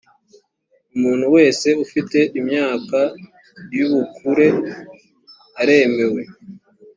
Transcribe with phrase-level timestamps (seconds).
[0.95, 2.99] umuntu wese ufite imyaka
[3.75, 4.47] y’ubukure
[5.61, 6.21] aremewe